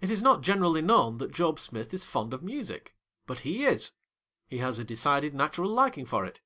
It 0.00 0.12
is 0.12 0.22
not 0.22 0.42
generally 0.42 0.80
known 0.80 1.18
that 1.18 1.32
Job 1.34 1.58
Smith 1.58 1.92
is 1.92 2.04
fond 2.04 2.32
of 2.32 2.40
music. 2.44 2.94
But, 3.26 3.40
he 3.40 3.64
is; 3.64 3.90
he 4.46 4.58
has 4.58 4.78
a 4.78 4.84
de 4.84 4.94
cided 4.94 5.34
natural 5.34 5.70
liking 5.72 6.06
for 6.06 6.24
it. 6.24 6.40